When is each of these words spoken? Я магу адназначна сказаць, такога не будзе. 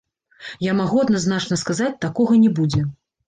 Я 0.67 0.71
магу 0.77 1.01
адназначна 1.01 1.59
сказаць, 1.63 1.91
такога 2.05 2.39
не 2.47 2.51
будзе. 2.61 2.81